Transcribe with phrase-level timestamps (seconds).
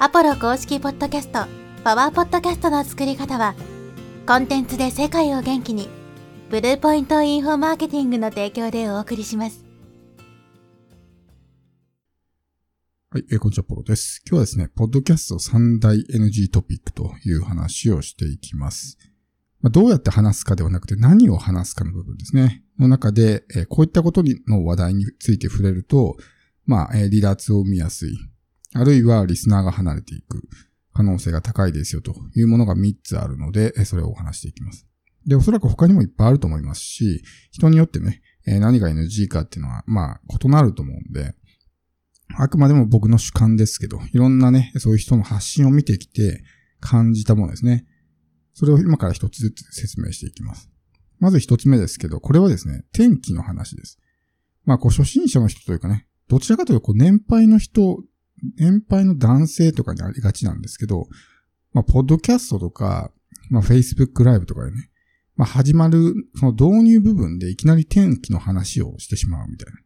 [0.00, 1.46] アポロ公式ポッドキャスト、
[1.84, 3.54] パワーポッドキャストの作り方は、
[4.26, 5.88] コンテンツで世界を元気に、
[6.50, 9.64] ブルーポイントインフォマーケティングの提供でお送りします。
[13.10, 14.20] はい、えーこんにちは、ポロです。
[14.28, 18.98] 今日はですね、ポッドキャスト三大 NG トピックという話をしていきます。
[19.60, 22.64] まあ、どうやって話すかではなくて何を話すかの部分ですね。
[22.80, 26.16] の中で、えーこういったことの話題について触れると、
[26.66, 28.18] まあ、えー離脱を生みやすい。
[28.74, 30.42] あるいはリスナーが離れていく
[30.92, 34.86] 可能性が高いですよというものが3つあるので、それをお話していきます。
[35.26, 41.34] で、おそらく他にもいっぱいあると思いますし、人によってね、何が NG かっていうのは、まあ、異なると思うんで、
[42.36, 46.42] あくまでも僕の主観ですけど、いろんなね、そういう人の発信を見てきて
[46.80, 47.86] 感じたものですね。
[48.54, 50.70] それを今から一つずつ説明していきます。
[51.20, 53.98] まず一つ目ですけど、これはですね、天気の話です。
[54.64, 58.02] まあ、こう、初心者の人というかね、どちらかというと、こう、年配の人、
[58.56, 61.06] 年配の男性とかにありがちなんですけど、
[61.72, 63.10] まあ、ポッドキャストとか、
[63.50, 64.90] まあ、Facebook ライブとかでね、
[65.36, 69.80] まあ、始まる、その導入部分でいきなり天気の話をしてしまうみたいな。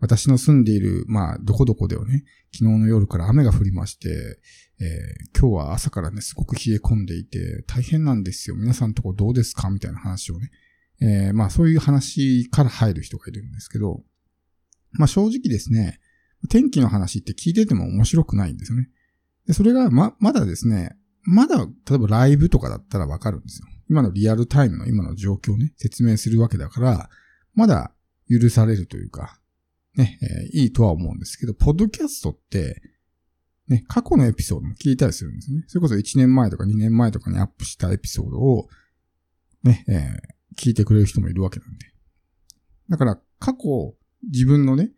[0.00, 4.38] 私の住んでいる、まあ、どこどこではね、昨日の夜から雨が降りまして、
[4.80, 8.56] えー今日は朝からね、すごく冷え込んでいて、大変なんですよ。
[8.56, 10.50] 皆さんのとこどうですかみたいな話をね。
[11.00, 14.02] えーまあ、そういう話から入る人がいるんですけど、
[14.92, 16.00] まあ、正直ですね、
[16.48, 18.88] 天気の話って聞いてても面白くないんですよね。
[19.46, 23.68] で、それが、ま、まだですね、まだ、例えばライブとかだったらわかるんですよ。
[23.88, 27.10] 今のリアルタイムの今の状況をね、説明するわけだから、
[27.54, 27.92] まだ
[28.28, 29.38] 許されるというか、
[29.96, 32.82] ね、えーいいとは思うんですけど、ポッドキャストって、
[33.68, 35.64] ね、過去のエピソードも聞いたりするんですね。
[35.68, 38.68] それこそ1年前とか2年前とかにアップしたエピソードを、
[39.62, 41.86] ね、えー聞いてくれる人もいるわけなんで。
[42.88, 44.90] だから、過去、自分のね、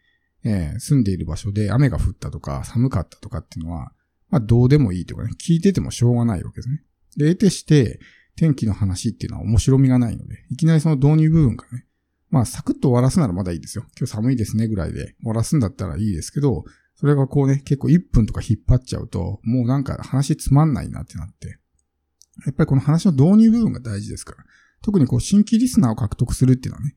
[0.47, 3.93] えー住んでいる場所で雨が降ったとか寒かったとかっていうのは、
[4.31, 6.83] まあどうでもいいというかね、聞いててもしょうがないわけですね。
[7.17, 8.01] で、得てして、
[8.37, 11.87] 天気の話っていうのは面白みがないので、いきなりその導入部分がね、
[12.31, 13.85] まあ、サクッと終わらすならまだいいですよ。
[13.99, 21.59] 今日寒いですねぐらいで終わらすんだったらいいですけど、それがこうね、結構1分とか引っ張っちゃうと、もうなんか話つまんないなってなって。
[22.45, 24.45] やっぱりこの話の導入部分が大事ですから。
[24.83, 26.97] 特にこう新規リスナーを獲得するっていうのはね、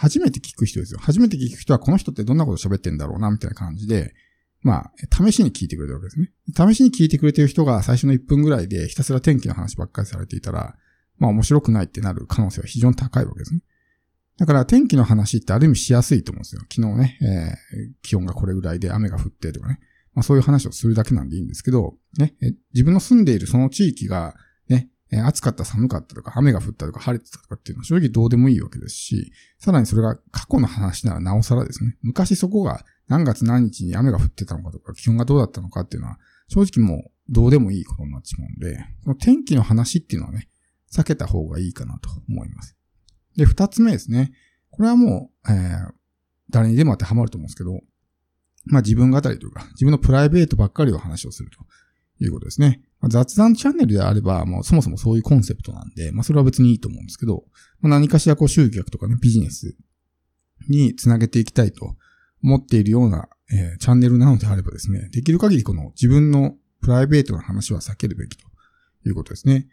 [0.00, 1.00] 初めて聞く人ですよ。
[1.02, 4.14] 初めて聞く人はこの人ってどんなこと喋ってんだろうな、みたいな感じで、
[4.62, 6.30] まあ、試しに聞いてくれてるわけですね。
[6.54, 10.76] 試しに聞いてくれてる人が最初の1分ぐらいでひたすら天気の話ばっかりされていたら、
[11.18, 13.60] まあ面白くないってなる可能性は非常に高いわけですね。
[14.38, 16.60] だから天気の話ってある意味しやすいと思うんですよ。
[16.72, 17.18] 昨日ね、
[17.74, 19.80] えー気温がこれぐらいで雨が降ってとかね。
[20.14, 22.34] まあそういう話をするだけなんでいいんですけど、ね、
[22.72, 24.36] 自分の住んでいるその地域が、
[25.10, 31.96] えー暑かった寒かったとか雨が降ったとか晴れてたとかっていうのは正直どうでもいいわけですし、さらにそれが過去の話ならなおさらですね。
[32.02, 40.48] 昔そこが何月何日に雨が降ってたのかとか気温がどうだったのかっていうのは正直もうどうでもいいことになってしまうんで、この天気の話っていうのはね、
[40.92, 42.76] 避けた方がいいかなと思います。
[43.36, 44.32] で、二つ目ですね。
[44.70, 45.98] これはもう、えー
[46.50, 47.80] 誰にでも当てはまると思うんですけど、
[48.64, 51.58] まあ自分語りというか、自分のプライベートばっかりを話をすると
[52.24, 52.80] いうことですね。
[53.00, 57.44] ま雑談チャンネルであれば、もうそもそもそういうコンセプトなんで、まあそれは別にいいと思うんですけど、
[57.80, 59.76] まあ、何かしらこう集客とかね、ビジネス
[60.68, 61.96] につなげていきたいと
[62.42, 68.44] 思っているような、えーチャンネルなのであればですね、できる限りこの自分のプライベートな話は避けるべきと
[69.06, 69.68] いうことですね。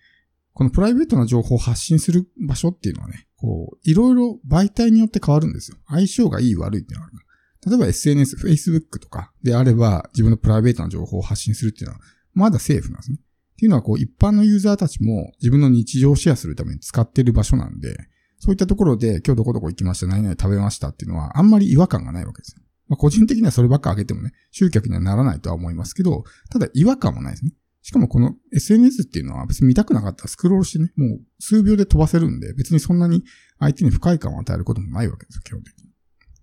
[0.53, 5.77] このプライベートな情報を発信する場所っていうのはね、こう、いろいろ媒体によって変わるんですよ。
[5.87, 7.25] 相性がいい悪いっていうのがある。
[7.67, 11.99] 例えば SNS、Facebook とかであれば、自分のプライベートな情報を発信するっていうのは、
[12.35, 13.17] まだセーフなんですね。
[13.19, 17.97] っていうのは、こう、一般のユーザーたちも自分の日常をシェアするために使ってる場所なんで、
[18.37, 22.55] そういったところで、今日どこどこ行きました、何々食べましたっていうのは、あんまり違和感がないわけです。
[22.87, 27.51] まあ、個人的にはそればっか上げてもね、集客にはならないとは思いますけど、ただ違和感もないですね。
[27.81, 33.23] しかもこの SNS っていうのは別に見たくなかったらスクロールしてね、もう数秒で飛ばせるんで、別にそんなに
[33.59, 35.91] 相手に不快感を与えることもないわけですよ、基本的に。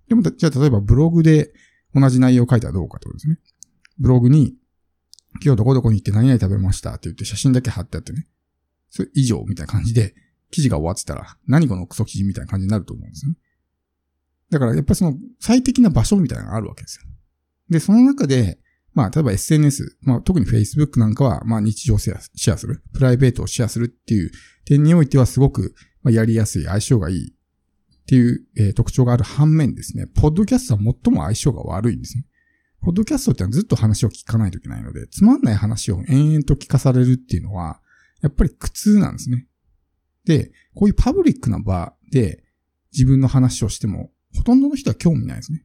[0.09, 1.53] でも、じゃあ例えばブログで
[1.95, 3.39] 同じ内容を書いたらどうかってことですね。
[3.99, 4.55] ブログに、
[5.43, 8.27] 今日どこどこに行って何々食べましたって言って写真だけ貼ってあってね。
[8.91, 10.15] それ以上みたいな感じで、
[10.51, 13.39] 記事が終わってたら、何このクソ記事みたいな感じになると思うんですよね。
[14.51, 17.05] だからやっぱりその最適な場所みたいなのがあるわけですよ。
[17.71, 18.59] で、その中で、
[18.95, 24.31] まあ、例えば SNS、まあ、特に Facebook なんかは、まあ、日常シェアする、プライベートをシェアするっていう
[24.67, 32.27] 点においてはすごく、まあ、やりやすい、相性がいいっていう、えー特徴がある反面ですね、ポッドキャストは最も相性が悪いんですね。
[32.83, 37.81] ポッドキャストってのはずっと話を聞かないといけないので、つまんない話を延々と聞かされるっていうのは、
[38.23, 39.47] やっぱり苦痛なんですね。
[40.25, 42.43] で、こういうパブリックな場で
[42.93, 45.65] 自分の話をしても、ほとんどの人は興味ないですね。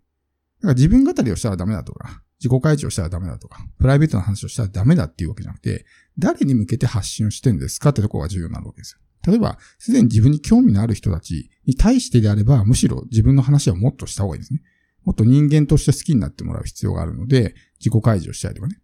[0.61, 5.85] だから自分語りをしたらダメだとか、自己開示をしたらダメだとか、プライベートな話をしたらダメだっていうわけじゃなくて、
[6.19, 8.99] 誰に向けて発信をしてんですかってところが重要なわけですよ。
[9.31, 14.61] 例えば、すでに自分に興味のある人たちに対してであれば、むしろ自分の話はもっとした方がいいですね。
[15.07, 18.77] もっと人間として好きになってもらう必要があるので、自己開示をしたりとかね。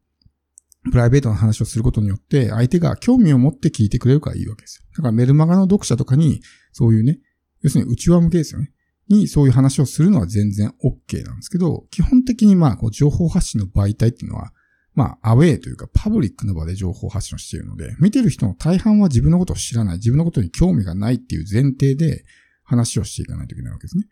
[0.90, 4.86] プライベートな話をすることによって、相手が興味を持って聞いてくれるからいいわけですよ。
[4.96, 6.40] だからメルマガの読者とかに、
[6.72, 7.20] そういうね、
[7.62, 8.72] 要するに内輪向けですよね。
[9.10, 14.54] にそういう話をするのは全然 OK なんですけど、基本的にまあ、こう情報発信の媒体っていうのは、
[14.96, 22.24] まあ、アウェイというか、パブリックの場で情報発信をしているので、見てる人の大半は自分のことを知らない、自分のことに興味がないっていう前提で
[22.64, 24.06] 話をしていかないといけないわけですね。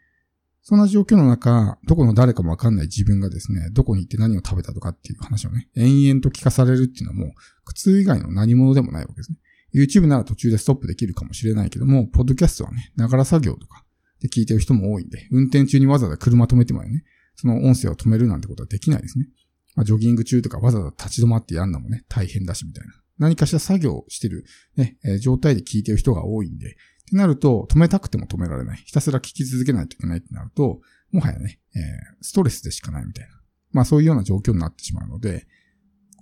[0.64, 7.32] そんな状況の中、どこの誰かもわかんない自分がですね、どこに行って何を食べたとかっていう話をね、延々と聞かされるっていうのはもう、
[7.66, 9.38] 苦痛以外の何者でもないわけですね。
[9.74, 13.86] YouTube なら途中でストップできるかもしれないけども、ポッドキャストはね、ながら作業とか
[14.22, 17.04] で聞いてる人も多いんで、運転中にわざわざ車止めてまでね、
[17.36, 19.28] その音声を止めるなんてことはできないですね。
[19.76, 22.94] まあ、ジョギング中とかわざわざ立ち止まってやんのもね、大変だしみたいな。
[23.18, 26.76] 何かしら作業してる、ね、えー、状態で聞いてる人が多いんで、
[27.12, 28.78] ってなると、止めたくても止められない。
[28.86, 30.80] ひたすら聞き続けないといけないってなると、
[31.12, 31.82] もはやね、えー、
[32.22, 33.34] ストレスでしかないみたいな。
[33.72, 35.46] まあそういうような状況になってしまうので、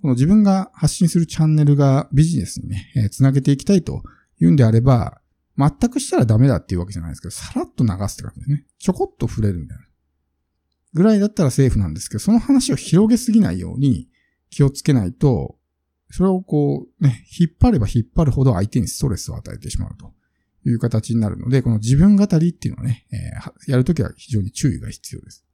[0.02, 4.02] この自分が発信するチャンネルがビジネスにね、えー、つなげていきたいと
[4.40, 5.20] いうんであれば、
[5.56, 8.66] 全くしたらダメだっていうわけじゃないですけど、さらっと流すって感じですね。
[8.78, 9.84] ちょこっと触れるみたいな。
[10.92, 14.08] ぐらいだったらセーフなんですけど、その話を広げすぎないように
[14.48, 15.56] 気をつけないと、
[16.10, 20.12] それをこう、ね、引っ張れば引っ張るほど相手にストレスを与えてしまうと
[20.66, 25.44] いう形になるので、この自分語りっていうのはね、えー、やるときは非常に注意が必要です。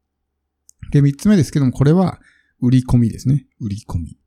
[0.90, 2.20] で、三つ目ですけども、これは
[2.60, 3.46] 売り込みですね。
[3.60, 4.18] 売り込み。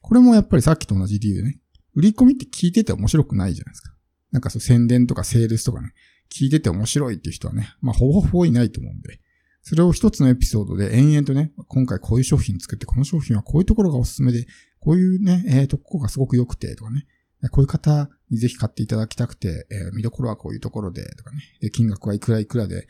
[0.00, 1.60] これもやっぱりさっきと同じ理由でね、
[1.94, 3.92] 売り込みって聞いてて面白くないじゃないですか。
[4.30, 5.92] なんかそう宣伝とかセールスとかね、
[6.30, 9.20] 聞いてて面白いっていう人はね、まあほぼほぼいないと思うんで、
[9.62, 14.46] それを一つのエピソードで延々とね、今回こういう商品作って、この商品はこういうところがおすすめで、
[14.80, 17.06] こういうね、えー、とこがすごく良くて、とかね、
[17.50, 22.86] こういう方にぜひ買っていただきたくて、えー、見どころはこういうところで、とかね、で、金額はいくらいくらで、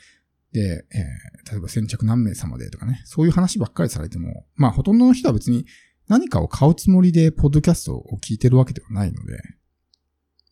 [0.52, 5.66] で、えー、例えば先着何名様でとかね、そういう話ばっかりされても、まあほとんどの人は別に
[6.08, 9.40] 何かを買うつもりでポッドキャストを聞いてるわけではないので、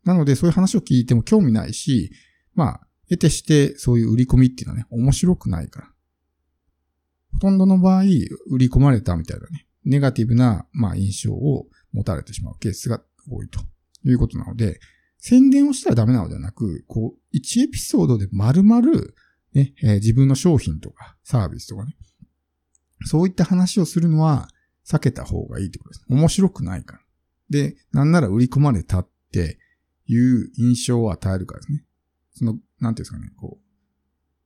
[0.05, 2.11] なのでそういう話を聞いても興味ないし、
[2.55, 2.81] まあ、
[3.11, 5.89] 得てしてそういう売り込みっていうのはね、面白くないから。
[7.33, 13.61] ほとんどの場合、売り込まれたみたいなね、ネガティブな、まあ、印象を持たれてしまうケースが多いと。
[14.03, 14.81] ということなので、
[15.19, 18.91] 宣伝をしたらダメなのではなく、こう、1エピソードで丸々、
[19.53, 21.97] ね、えー、自分の商品とかサービスとかね、
[23.05, 24.49] そういった話をするのは
[24.87, 26.05] 避けた方がいいってことです。
[26.09, 27.01] 面白くないから。
[27.51, 29.59] で、なんなら売り込まれたって
[30.07, 31.85] いう印象を与えるからですね。
[32.35, 33.65] その、なんていうんですかね、こう、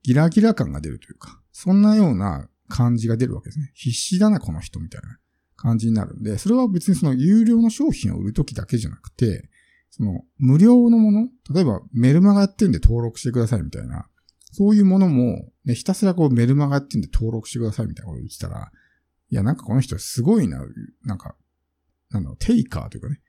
[0.03, 3.71] ギラギラ感が出るというか、そんなような感じが出るわけですね。
[3.73, 5.17] 必死だな、この人みたいな
[5.65, 9.49] 感じになるんで、それは別にその有料の商品を売るときだけじゃなくて、
[9.89, 14.07] その無料のもの例えばメルマガやってんで登録してくださいみたいな、
[14.51, 18.71] そういうものも、ね、ひたすらこうメルマガやってんで登録してくださいみたいなことを言ってたら、
[19.31, 20.59] いや、なんかこの人すごいな、
[21.03, 21.35] なんか、
[22.11, 23.21] なんだろう、テイカーというかね、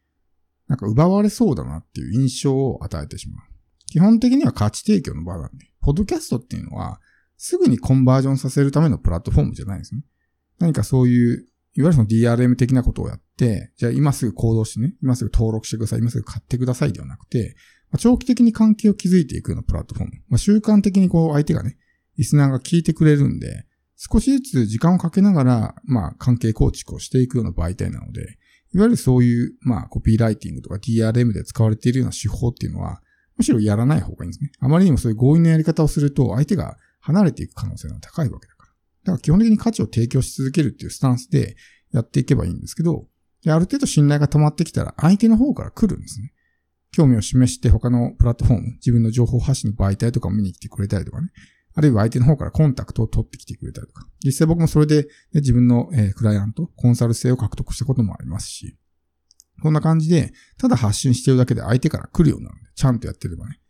[0.68, 3.46] なんか奪われそうだなっていう印象を与えてしまう。
[3.86, 7.00] 基本的には価値提供の場なんで、ポッドキャストっていうのは、
[7.38, 10.02] すぐにコンバージョンさせるためのプラットフォームじゃないんですね。
[10.58, 11.46] 何かそういう、
[11.76, 17.54] いわゆるその DRM 的なことをやって、じゃあ今すぐ行動してね、今すぐ登録してください、今すぐ買ってくださいではなくて、
[17.90, 20.12] まあ、長期的に関係を築いていくようなプラットフォーム。
[20.28, 21.76] まあ、習慣的にこう相手がね、
[22.16, 23.66] リスナーが聞いてくれるんで、
[23.97, 28.38] 少しずつ時間をかけながら、まあ関係構築をしていくような媒体なので、
[28.75, 33.00] いわゆるそういう、まあコピーライティングとか DRM で使われているような手法っていうのは、
[33.37, 34.50] むしろやらない方がいいんですね。
[34.61, 38.55] あまりにもそういう強引なやり方をすると、相手が離れていく可能性が高いわけだ。
[39.06, 41.56] だから基本的に価値を提供し続けるっていうスタンスで
[41.92, 43.06] やっていけばいいんですけど、
[43.46, 46.32] ある程度信頼が溜まってきたら相手の方から来るんですね。
[46.90, 51.28] 興味を示して他のプラットフォーム、自分の情報発信の媒体とかを見に来てくれたりとかね。
[51.75, 54.08] あるいは相手の方からコンタクトを取ってきてくれたりとか。
[54.25, 58.78] 実際僕もそれで、ね、自分の、え、クライアント、コンサル性を獲得したこともありますし。
[59.62, 63.60] こんな感じで、ただ発信してるだけで相手から来るようになるんで、ちゃんとやってればね。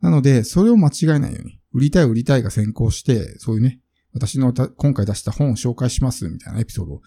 [0.00, 1.60] なので、それを間違えないように。
[1.72, 3.80] 売りたい売りたいが先行して、そういうね、
[4.14, 7.02] 私の今回出した本を紹介しますみたいなエピソードを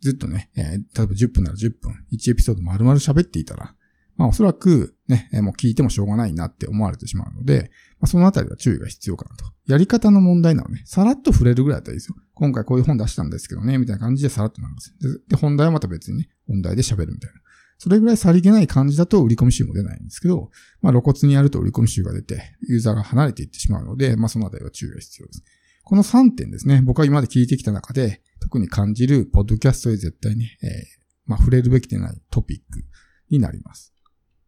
[0.00, 3.74] ずっとね、えー、例えば10分なら10分、1エピソード丸々喋っていたら、
[4.16, 9.44] まあおそらくね、もう聞いてもしょうがないなって思われてしまうので、まあ、そのあたりは注意が必要かなと。
[9.66, 12.16] やり方の問題なのね、さらっと触れるぐらいだったらいいですよ。
[12.34, 15.08] 今回こういう本出したんですけどね、みたいな感じでさらっとなんですで。
[15.28, 17.40] で、本題はまた別にね、本題で喋るみたいな。
[17.78, 20.50] それぐらいさりげない感じだと売り込み集も出ないんですけど、
[20.82, 25.44] まあ露骨にやると売り込み集が出て、ユーザーが離れていってしまうので、まあそのあたりは注意が必要です。
[25.88, 30.70] この3点ですね、僕は今まで聞いてきた中で、特に感じるポッドキャストで絶対に、えー
[31.24, 32.84] まあ、触れるべきでないトピック
[33.30, 33.94] になります。